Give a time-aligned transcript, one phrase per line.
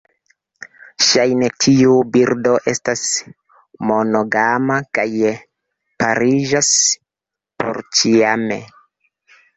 [1.07, 3.03] Ŝajne tiu birdo estas
[3.91, 5.05] monogama kaj
[6.05, 6.73] pariĝas
[7.61, 8.61] porĉiame.